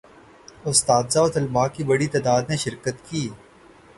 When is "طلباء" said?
1.29-1.67